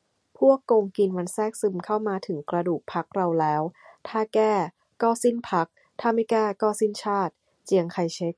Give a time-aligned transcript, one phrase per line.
[0.38, 3.62] "พวกโกงกินมันแทรกซึมเข้ามาถึงกระดูกพรรคเราแล้ว
[4.08, 4.52] ถ้าแก้
[5.02, 5.66] ก็สิ้นพรรค
[6.00, 7.32] ถ้าไม่แก้ ก็สิ้นชาติ"-
[7.64, 8.34] เจียงไคเช็ก